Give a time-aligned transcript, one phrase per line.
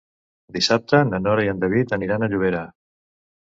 [0.55, 2.67] Dissabte na Nora i en David aniran a Llobera.